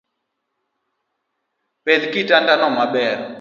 Pedh 1.83 2.05
kitanda 2.13 2.53
no 2.61 2.67
maber 2.77 3.17